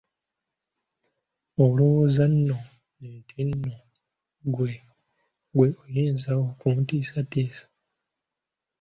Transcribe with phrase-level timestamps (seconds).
[1.63, 2.59] Olowooza nno
[3.13, 3.75] nti nno
[4.45, 4.71] ggwe,
[5.49, 7.65] ggwe oyinza okuntiisatiisa?